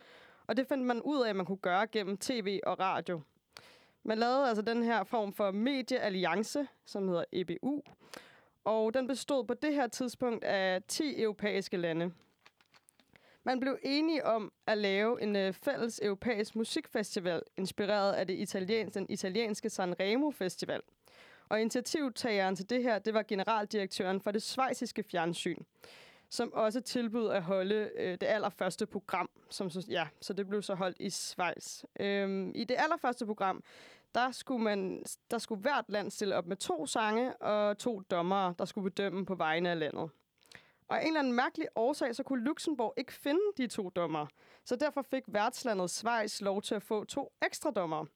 [0.46, 3.20] Og det fandt man ud af, at man kunne gøre gennem tv og radio.
[4.02, 7.82] Man lavede altså den her form for mediealliance, som hedder EBU.
[8.64, 12.12] Og den bestod på det her tidspunkt af 10 europæiske lande.
[13.44, 18.98] Man blev enige om at lave en øh, fælles europæisk musikfestival, inspireret af det italienske,
[18.98, 20.80] den italienske Sanremo Festival.
[21.48, 25.62] Og initiativtageren til det her, det var generaldirektøren for det svejsiske fjernsyn,
[26.30, 30.62] som også tilbød at holde øh, det allerførste program, som så, ja, så det blev
[30.62, 31.84] så holdt i Schweiz.
[32.00, 33.62] Øhm, I det allerførste program,
[34.14, 38.54] der skulle, man, der skulle hvert land stille op med to sange og to dommere,
[38.58, 40.10] der skulle bedømme på vegne af landet.
[40.92, 44.26] Og af en eller anden mærkelig årsag, så kunne Luxembourg ikke finde de to dommer.
[44.64, 48.06] Så derfor fik værtslandet Schweiz lov til at få to ekstra dommer.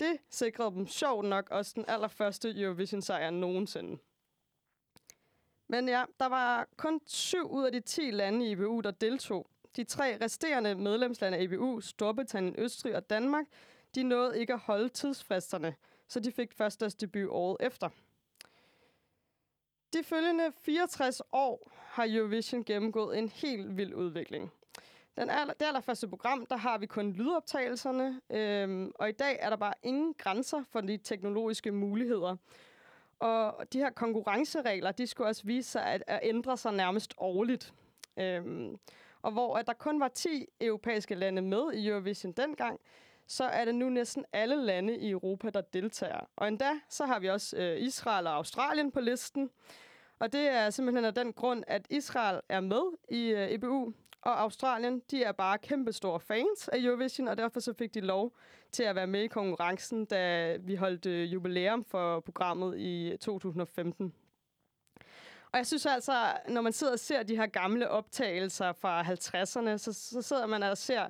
[0.00, 3.98] Det sikrede dem sjovt nok også den allerførste Eurovision-sejr nogensinde.
[5.68, 9.46] Men ja, der var kun syv ud af de 10 lande i EBU, der deltog.
[9.76, 13.46] De tre resterende medlemslande af EBU, Storbritannien, Østrig og Danmark,
[13.94, 15.74] de nåede ikke at holde tidsfristerne,
[16.08, 17.88] så de fik først deres debut året efter.
[19.92, 24.52] De følgende 64 år har Eurovision gennemgået en helt vild udvikling.
[25.16, 29.50] Den aller, det allerførste program, der har vi kun lydoptagelserne, øhm, og i dag er
[29.50, 32.36] der bare ingen grænser for de teknologiske muligheder.
[33.18, 37.74] Og de her konkurrenceregler, de skulle også vise sig at, at ændre sig nærmest årligt.
[38.16, 38.76] Øhm,
[39.22, 42.80] og hvor at der kun var 10 europæiske lande med i Eurovision dengang,
[43.26, 46.20] så er det nu næsten alle lande i Europa, der deltager.
[46.36, 49.50] Og endda så har vi også øh, Israel og Australien på listen.
[50.20, 54.40] Og det er simpelthen af den grund, at Israel er med i øh, EBU, og
[54.40, 58.36] Australien, de er bare kæmpestore fans af Eurovision, og derfor så fik de lov
[58.72, 63.18] til at være med i konkurrencen, da vi holdt øh, jubilæum for programmet i øh,
[63.18, 64.14] 2015.
[65.52, 66.12] Og jeg synes altså,
[66.48, 70.62] når man sidder og ser de her gamle optagelser fra 50'erne, så, så sidder man
[70.62, 71.08] og ser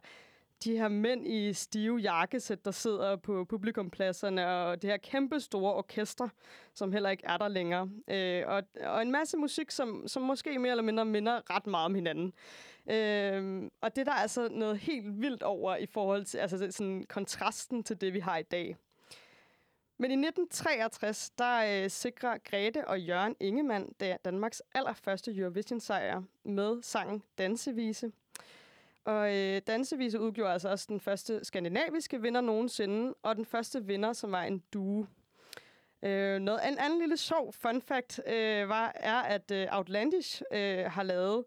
[0.65, 5.75] de her mænd i stive jakkesæt, der sidder på publikumpladserne, og det her kæmpe store
[5.75, 6.29] orkester,
[6.75, 7.91] som heller ikke er der længere.
[8.09, 11.85] Øh, og, og en masse musik, som, som måske mere eller mindre minder ret meget
[11.85, 12.33] om hinanden.
[12.91, 17.05] Øh, og det der er altså noget helt vildt over i forhold til altså sådan
[17.09, 18.77] kontrasten til det, vi har i dag.
[19.99, 26.83] Men i 1963, der øh, sikrer Grete og Jørgen Ingemann der Danmarks allerførste Eurovision-sejr med
[26.83, 28.13] sangen Dansevise–
[29.05, 34.13] og øh, dansevise udgjorde altså også den første skandinaviske vinder nogensinde, og den første vinder,
[34.13, 35.07] som var en duo.
[36.03, 40.85] Øh, noget, en anden lille sjov fun fact øh, var, er, at øh, Outlandish øh,
[40.85, 41.45] har lavet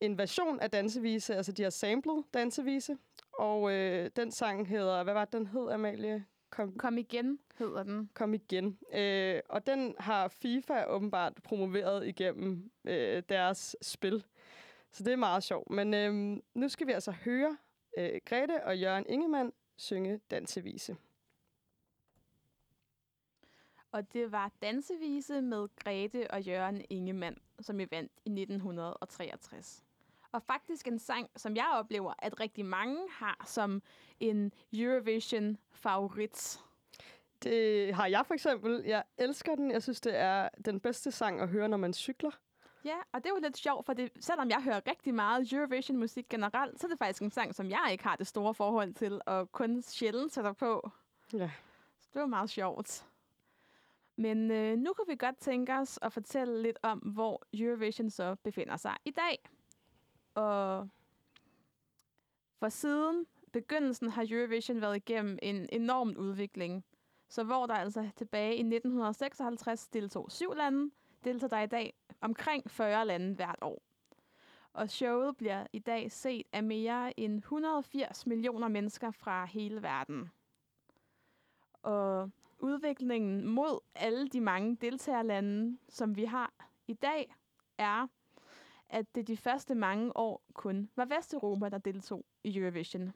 [0.00, 2.96] en version af dansevise, altså de har samlet dansevise,
[3.32, 6.24] og øh, den sang hedder, hvad var det, den hed, Amalie?
[6.50, 8.10] Kom, Kom igen, hedder den.
[8.14, 8.78] kom igen.
[8.94, 14.24] Øh, og den har FIFA åbenbart promoveret igennem øh, deres spil.
[14.96, 15.70] Så det er meget sjovt.
[15.70, 17.56] Men øh, nu skal vi altså høre
[17.98, 20.96] øh, Grete og Jørgen Ingemann synge dansevise.
[23.92, 29.84] Og det var Dansevise med Grete og Jørgen Ingemann, som vi vandt i 1963.
[30.32, 33.82] Og faktisk en sang, som jeg oplever, at rigtig mange har som
[34.20, 36.60] en Eurovision-favorit.
[37.42, 38.82] Det har jeg for eksempel.
[38.86, 39.70] Jeg elsker den.
[39.70, 42.30] Jeg synes, det er den bedste sang at høre, når man cykler.
[42.86, 46.28] Ja, og det er jo lidt sjovt, for det, selvom jeg hører rigtig meget Eurovision-musik
[46.28, 49.20] generelt, så er det faktisk en sang, som jeg ikke har det store forhold til,
[49.26, 50.90] og kun sjældent sætter på.
[51.32, 51.50] Ja.
[52.00, 53.06] Så det var meget sjovt.
[54.16, 58.36] Men øh, nu kan vi godt tænke os at fortælle lidt om, hvor Eurovision så
[58.42, 59.48] befinder sig i dag.
[60.34, 60.88] Og
[62.58, 66.84] for siden begyndelsen har Eurovision været igennem en enorm udvikling.
[67.28, 70.90] Så hvor der altså tilbage i 1956 deltog syv lande,
[71.24, 73.82] deltager der i dag omkring 40 lande hvert år.
[74.72, 80.30] Og showet bliver i dag set af mere end 180 millioner mennesker fra hele verden.
[81.82, 86.52] Og udviklingen mod alle de mange deltagerlande, som vi har
[86.88, 87.34] i dag,
[87.78, 88.06] er,
[88.88, 93.12] at det de første mange år kun var Vesteuropa, der deltog i Eurovision.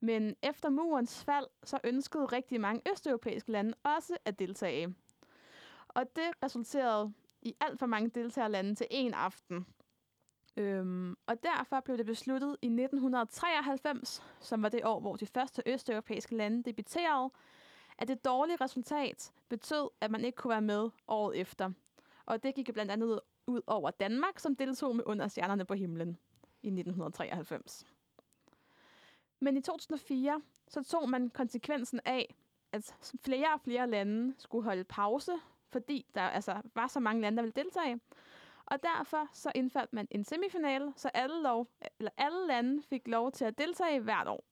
[0.00, 4.94] Men efter murens fald, så ønskede rigtig mange østeuropæiske lande også at deltage.
[5.88, 7.12] Og det resulterede
[7.42, 9.66] i alt for mange deltagerlande til en aften.
[10.56, 15.62] Øhm, og derfor blev det besluttet i 1993, som var det år, hvor de første
[15.66, 17.30] østeuropæiske lande debuterede,
[17.98, 21.70] at det dårlige resultat betød, at man ikke kunne være med året efter.
[22.26, 26.18] Og det gik blandt andet ud over Danmark, som deltog med under stjernerne på himlen
[26.62, 27.86] i 1993.
[29.40, 32.34] Men i 2004, så tog man konsekvensen af,
[32.72, 35.32] at flere og flere lande skulle holde pause,
[35.72, 38.00] fordi der altså var så mange lande, der ville deltage.
[38.66, 43.32] Og derfor så indførte man en semifinale, så alle, lov, eller alle lande fik lov
[43.32, 44.44] til at deltage hvert år.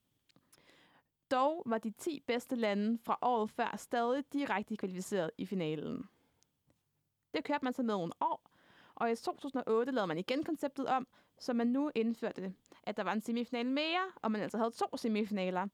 [1.30, 6.08] Dog var de 10 bedste lande fra året før stadig direkte kvalificeret i finalen.
[7.34, 8.50] Det kørte man så med nogle år,
[8.94, 11.06] og i 2008 lavede man igen konceptet om,
[11.38, 14.96] så man nu indførte, at der var en semifinal mere, og man altså havde to
[14.96, 15.68] semifinaler.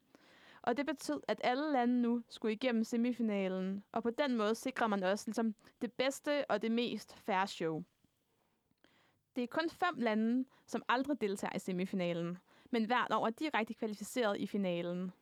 [0.67, 4.87] Og det betød, at alle lande nu skulle igennem semifinalen, og på den måde sikrer
[4.87, 7.85] man også ligesom, det bedste og det mest færre show.
[9.37, 12.39] Det er kun fem lande, som aldrig deltager i semifinalen,
[12.71, 15.13] men hvert år er direkte kvalificeret i finalen.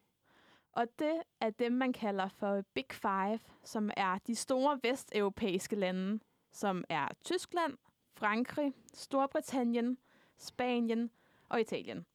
[0.73, 6.21] Og det er dem, man kalder for Big Five, som er de store vesteuropæiske lande,
[6.51, 7.79] som er Tyskland,
[8.15, 9.99] Frankrig, Storbritannien,
[10.39, 11.11] Spanien
[11.49, 12.07] og Italien.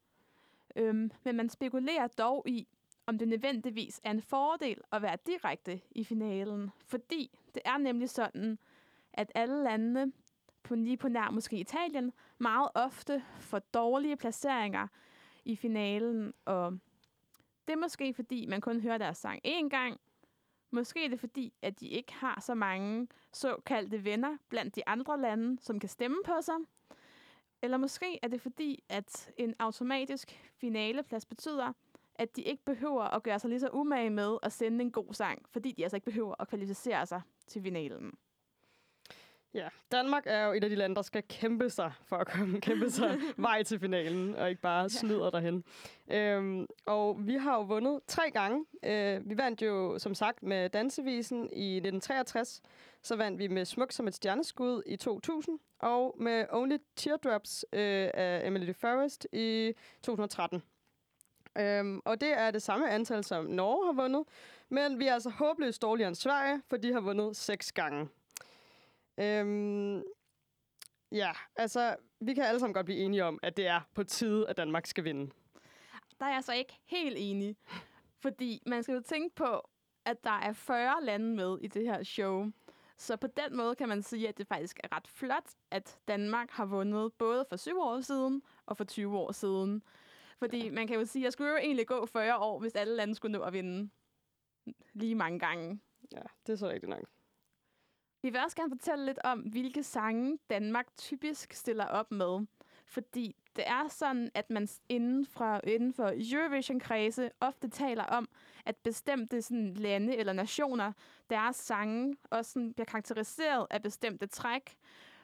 [0.76, 2.68] Øhm, men man spekulerer dog i,
[3.08, 8.10] om det nødvendigvis er en fordel at være direkte i finalen, fordi det er nemlig
[8.10, 8.60] sådan,
[9.14, 10.12] at alle landene,
[10.64, 14.88] på lige på nær måske Italien, meget ofte får dårlige placeringer
[15.46, 16.80] i finalen, og
[17.68, 20.00] det er måske fordi, man kun hører deres sang én gang.
[20.72, 25.22] Måske er det fordi, at de ikke har så mange såkaldte venner blandt de andre
[25.22, 26.56] lande, som kan stemme på sig.
[27.62, 31.74] Eller måske er det fordi, at en automatisk finaleplads betyder,
[32.18, 35.14] at de ikke behøver at gøre sig lige så umage med at sende en god
[35.14, 38.14] sang, fordi de altså ikke behøver at kvalificere sig til finalen.
[39.54, 42.62] Ja, Danmark er jo et af de lande, der skal kæmpe sig for at komme
[42.68, 45.64] kæmpe sig vej til finalen, og ikke bare snyder derhen.
[46.12, 48.66] Øhm, og vi har jo vundet tre gange.
[48.84, 52.62] Øh, vi vandt jo, som sagt, med Dansevisen i 1963.
[53.02, 55.60] Så vandt vi med Smuk som et stjerneskud i 2000.
[55.80, 60.64] Og med Only Teardrops øh, af Emily Forrest i 2013.
[61.60, 64.24] Øhm, og det er det samme antal, som Norge har vundet.
[64.70, 68.10] Men vi er altså håbløst dårligere end Sverige, for de har vundet seks gange.
[69.18, 70.04] Øhm,
[71.12, 74.50] ja, altså, vi kan alle sammen godt blive enige om, at det er på tide,
[74.50, 75.32] at Danmark skal vinde.
[76.20, 77.56] Der er jeg så ikke helt enig,
[78.20, 79.70] fordi man skal jo tænke på,
[80.06, 82.52] at der er 40 lande med i det her show.
[82.98, 86.52] Så på den måde kan man sige, at det faktisk er ret flot, at Danmark
[86.52, 89.84] har vundet både for 7 år siden og for 20 år siden.
[90.40, 92.96] Fordi man kan jo sige, at jeg skulle jo egentlig gå 40 år, hvis alle
[92.96, 93.90] lande skulle nå at vinde
[94.94, 95.80] lige mange gange.
[96.12, 97.04] Ja, det er så rigtigt nok.
[98.22, 102.46] Vi vil også gerne fortælle lidt om, hvilke sange Danmark typisk stiller op med.
[102.86, 108.30] Fordi det er sådan, at man inden, fra, inden for Eurovision-kredse ofte taler om,
[108.66, 110.92] at bestemte sådan, lande eller nationer,
[111.30, 114.78] deres sange også sådan, bliver karakteriseret af bestemte træk.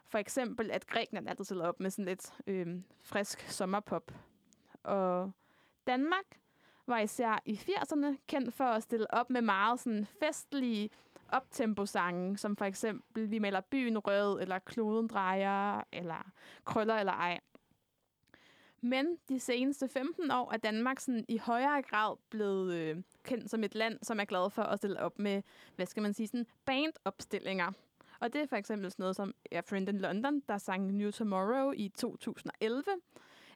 [0.05, 4.11] For eksempel, at Grækenland altid stiller op med sådan lidt øh, frisk sommerpop.
[4.83, 5.31] Og
[5.87, 6.39] Danmark
[6.87, 10.89] var især i 80'erne kendt for at stille op med meget sådan festlige
[11.29, 16.31] optempo-sange, som for eksempel Vi maler byen rød, eller Kloden drejer, eller
[16.65, 17.39] Krøller eller ej.
[18.81, 23.63] Men de seneste 15 år er Danmark sådan i højere grad blevet øh, kendt som
[23.63, 25.41] et land, som er glad for at stille op med,
[25.75, 27.71] hvad skal man sige, sådan bandopstillinger.
[28.19, 31.11] Og det er for eksempel sådan noget som A Friend in London, der sang New
[31.11, 32.83] Tomorrow i 2011,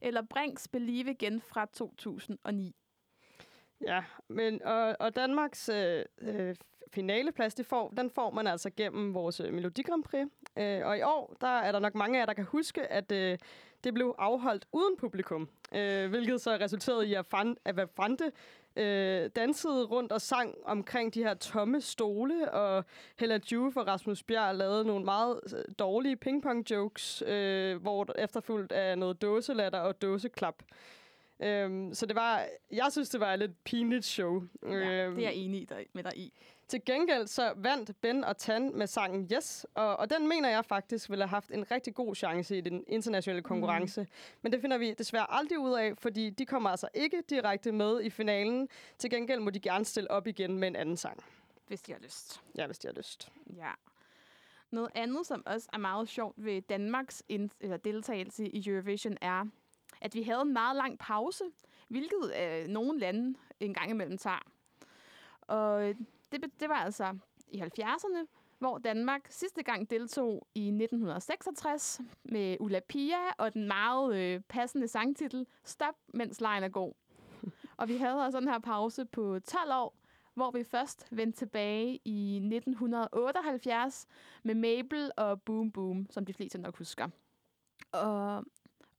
[0.02, 2.76] eller Brinks Believe igen fra 2009.
[3.82, 6.56] Ja, men og, og Danmarks øh, øh,
[6.94, 10.28] finaleplads, det får, den får man altså gennem vores øh, Melodi Grand Prix.
[10.58, 13.12] Øh, og i år, der er der nok mange af jer, der kan huske, at
[13.12, 13.38] øh,
[13.84, 15.50] det blev afholdt uden publikum.
[15.76, 18.32] Øh, hvilket så resulterede i, at, fan, at hvad Frante
[18.76, 22.86] øh, dansede rundt og sang omkring de her tomme stole, og
[23.20, 28.98] Hella Juve og Rasmus Bjerg lavede nogle meget øh, dårlige pingpong-jokes, øh, hvor efterfulgt af
[28.98, 30.63] noget dåselatter og dåseklap.
[31.39, 34.43] Øhm, så det var, jeg synes, det var et lidt pinligt show.
[34.63, 36.34] Ja, det er jeg enig i dig, med dig i.
[36.67, 40.65] til gengæld så vandt Ben og Tan med sangen Yes, og, og den mener jeg
[40.65, 44.01] faktisk ville have haft en rigtig god chance i den internationale konkurrence.
[44.01, 44.08] Mm.
[44.41, 48.01] Men det finder vi desværre aldrig ud af, fordi de kommer altså ikke direkte med
[48.01, 48.69] i finalen.
[48.97, 51.23] Til gengæld må de gerne stille op igen med en anden sang.
[51.67, 52.41] hvis de har lyst.
[52.58, 53.32] Ja, hvis de har lyst.
[53.56, 53.71] Ja.
[54.71, 57.23] Noget andet, som også er meget sjovt ved Danmarks
[57.60, 59.45] eller deltagelse i Eurovision, er,
[60.01, 61.43] at vi havde en meget lang pause,
[61.88, 64.41] hvilket øh, nogle lande en gang imellem tager.
[65.41, 65.93] Og
[66.32, 68.26] det, det var altså i 70'erne,
[68.60, 74.88] hvor Danmark sidste gang deltog i 1966 med Ulla Pia og den meget øh, passende
[74.88, 76.94] sangtitel Stop, mens lejen er god.
[77.78, 79.96] Og vi havde også den her pause på 12 år,
[80.34, 84.08] hvor vi først vendte tilbage i 1978
[84.44, 87.10] med Mabel og Boom Boom, som de fleste nok husker.
[87.92, 88.46] Og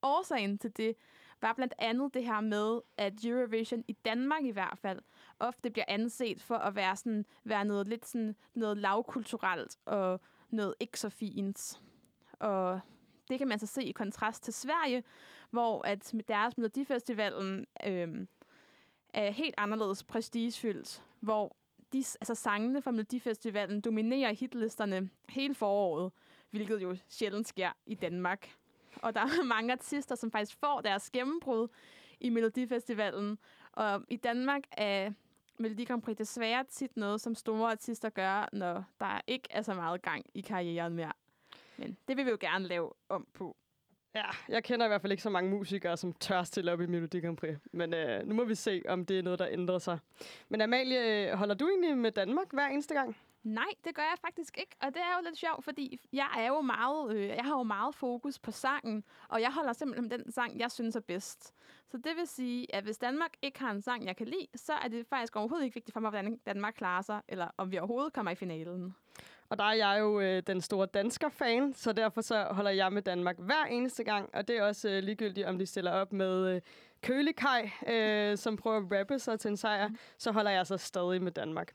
[0.02, 0.96] årsagen til det
[1.40, 5.00] var blandt andet det her med, at Eurovision i Danmark i hvert fald
[5.40, 10.20] ofte bliver anset for at være, sådan, være noget lidt sådan, noget lavkulturelt og
[10.50, 11.80] noget ikke så fint.
[12.32, 12.80] Og
[13.28, 15.04] det kan man så se i kontrast til Sverige,
[15.50, 18.26] hvor at med deres Melodifestivalen øh,
[19.14, 21.56] er helt anderledes prestigefyldt, hvor
[21.92, 26.12] de, altså sangene fra Melodifestivalen dominerer hitlisterne hele foråret,
[26.50, 28.50] hvilket jo sjældent sker i Danmark.
[29.02, 31.68] Og der er mange artister, som faktisk får deres gennembrud
[32.20, 33.38] i Melodifestivalen.
[33.72, 35.12] Og i Danmark er
[35.58, 39.74] Melodi Grand Prix desværre tit noget, som store artister gør, når der ikke er så
[39.74, 41.12] meget gang i karrieren mere.
[41.76, 43.56] Men det vil vi jo gerne lave om på.
[44.14, 46.86] Ja, jeg kender i hvert fald ikke så mange musikere, som tør stille op i
[46.86, 47.56] Melodi Grand Prix.
[47.72, 49.98] Men øh, nu må vi se, om det er noget, der ændrer sig.
[50.48, 53.16] Men Amalie, øh, holder du egentlig med Danmark hver eneste gang?
[53.42, 56.46] Nej, det gør jeg faktisk ikke, og det er jo lidt sjovt, fordi jeg er
[56.46, 60.32] jo meget, øh, jeg har jo meget fokus på sangen, og jeg holder simpelthen den
[60.32, 61.54] sang, jeg synes er bedst.
[61.90, 64.72] Så det vil sige, at hvis Danmark ikke har en sang, jeg kan lide, så
[64.72, 67.78] er det faktisk overhovedet ikke vigtigt for mig, hvordan Danmark klarer sig, eller om vi
[67.78, 68.94] overhovedet kommer i finalen.
[69.50, 73.02] Og der er jeg jo øh, den store dansker-fan, så derfor så holder jeg med
[73.02, 74.30] Danmark hver eneste gang.
[74.34, 76.60] Og det er også øh, ligegyldigt, om de stiller op med øh,
[77.02, 81.22] Kølikaj, øh, som prøver at rappe sig til en sejr, så holder jeg så stadig
[81.22, 81.72] med Danmark.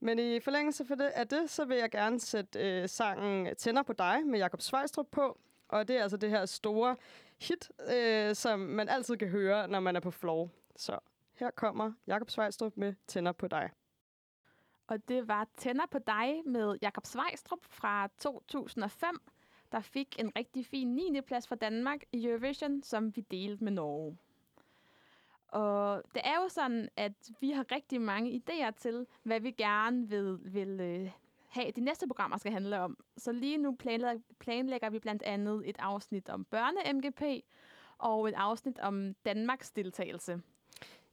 [0.00, 3.82] Men i forlængelse for det, af det, så vil jeg gerne sætte øh, sangen Tænder
[3.82, 5.38] på dig med Jakob Svejstrup på.
[5.68, 6.96] Og det er altså det her store
[7.40, 10.50] hit, øh, som man altid kan høre, når man er på floor.
[10.76, 10.98] Så
[11.34, 13.70] her kommer Jakob Svejstrup med Tænder på dig.
[14.86, 19.20] Og det var Tænder på dig med Jakob Svejstrup fra 2005,
[19.72, 21.20] der fik en rigtig fin 9.
[21.20, 24.16] plads for Danmark i Eurovision, som vi delte med Norge.
[25.52, 30.08] Og det er jo sådan, at vi har rigtig mange idéer til, hvad vi gerne
[30.08, 31.10] vil, vil øh,
[31.48, 32.96] have, de næste programmer skal handle om.
[33.16, 37.24] Så lige nu planlægger, planlægger vi blandt andet et afsnit om børne-MGP
[37.98, 40.40] og et afsnit om Danmarks deltagelse.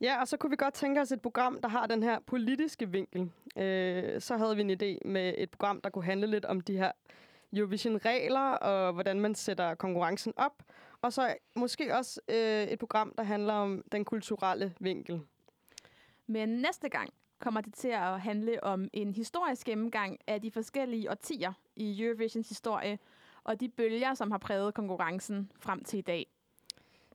[0.01, 2.89] Ja, og så kunne vi godt tænke os et program, der har den her politiske
[2.89, 3.31] vinkel.
[3.57, 6.77] Øh, så havde vi en idé med et program, der kunne handle lidt om de
[6.77, 6.91] her
[7.53, 10.63] Eurovision-regler, og hvordan man sætter konkurrencen op.
[11.07, 15.21] Og så måske også øh, et program, der handler om den kulturelle vinkel.
[16.27, 21.11] Men næste gang kommer det til at handle om en historisk gennemgang af de forskellige
[21.11, 22.99] årtier i Eurovisions historie,
[23.43, 26.27] og de bølger, som har præget konkurrencen frem til i dag.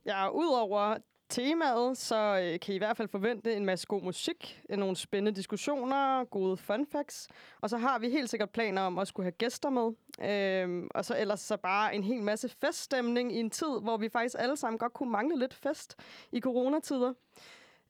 [0.05, 0.97] Ja, udover
[1.33, 4.95] temaet, så øh, kan I i hvert fald forvente en masse god musik, øh, nogle
[4.95, 7.27] spændende diskussioner, gode fun facts.
[7.61, 9.91] Og så har vi helt sikkert planer om at skulle have gæster med.
[10.29, 14.09] Øhm, og så ellers så bare en hel masse feststemning i en tid, hvor vi
[14.09, 15.95] faktisk alle sammen godt kunne mangle lidt fest
[16.31, 17.13] i coronatider.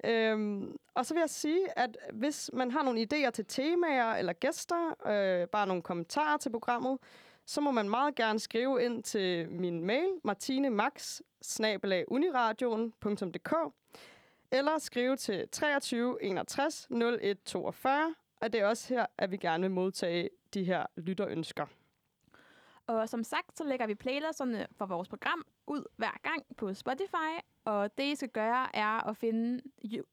[0.03, 4.33] Øhm, og så vil jeg sige, at hvis man har nogle idéer til temaer eller
[4.33, 6.97] gæster, øh, bare nogle kommentarer til programmet,
[7.45, 11.21] så må man meget gerne skrive ind til min mail, martinemax
[14.51, 16.87] eller skrive til 23 61
[17.21, 21.65] 01 42, og det er også her, at vi gerne vil modtage de her lytterønsker.
[22.87, 27.39] Og som sagt, så lægger vi playlisterne for vores program ud hver gang på Spotify,
[27.65, 29.63] og det, I skal gøre, er at finde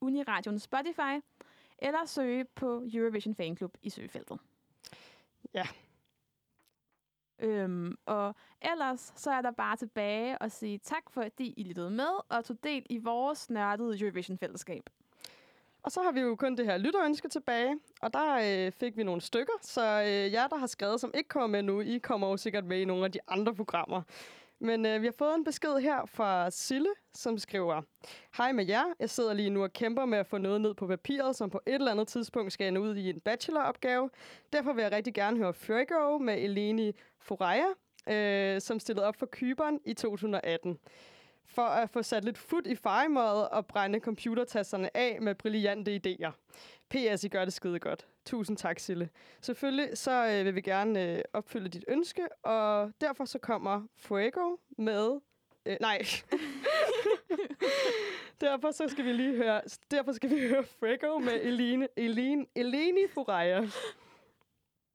[0.01, 1.25] Uniradions Spotify,
[1.79, 4.39] eller søge på Eurovision Fanclub i søgefeltet.
[5.55, 5.67] Ja.
[7.41, 12.11] Øhm, og ellers så er der bare tilbage at sige tak, fordi I lyttede med
[12.29, 14.91] og tog del i vores nørdede Eurovision-fællesskab.
[15.83, 19.05] Og så har vi jo kun det her lytterønske tilbage, og der øh, fik vi
[19.05, 22.29] nogle stykker, så øh, jer, der har skrevet, som ikke kommer med nu, I kommer
[22.29, 24.03] jo sikkert med i nogle af de andre programmer.
[24.61, 27.83] Men øh, vi har fået en besked her fra Sille, som skriver,
[28.37, 30.87] Hej med jer, jeg sidder lige nu og kæmper med at få noget ned på
[30.87, 34.11] papiret, som på et eller andet tidspunkt skal ende ud i en bacheloropgave.
[34.53, 37.67] Derfor vil jeg rigtig gerne høre Fuego med Eleni Foraya,
[38.09, 40.79] øh, som stillede op for Kyberen i 2018
[41.47, 46.31] for at få sat lidt fod i fejemøjet og brænde computertasterne af med brillante idéer.
[46.91, 48.07] PS, I gør det skide godt.
[48.27, 49.09] Tusind tak, Sille.
[49.41, 54.57] Selvfølgelig så øh, vil vi gerne øh, opfylde dit ønske, og derfor så kommer Fuego
[54.79, 55.21] med...
[55.67, 55.99] Øh, nej.
[58.41, 59.61] derfor så skal vi lige høre...
[59.91, 63.67] Derfor skal vi høre Fuego med Eline, Eline, Eleni Furaya.